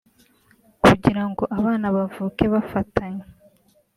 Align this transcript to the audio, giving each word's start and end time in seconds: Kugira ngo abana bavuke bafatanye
Kugira 0.83 1.23
ngo 1.29 1.43
abana 1.57 1.87
bavuke 1.95 2.43
bafatanye 2.53 3.23